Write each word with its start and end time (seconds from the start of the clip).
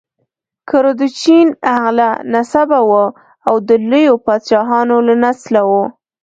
کردوچین 0.69 1.47
اعلی 1.75 2.09
نسبه 2.33 2.79
وه 2.89 3.05
او 3.47 3.55
د 3.67 3.69
لویو 3.89 4.15
پاچاهانو 4.25 4.95
له 5.07 5.15
نسله 5.23 5.61
وه. 5.69 5.83